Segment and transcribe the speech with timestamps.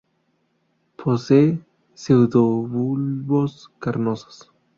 [0.95, 1.63] Posee
[1.93, 4.51] pseudobulbos carnosos.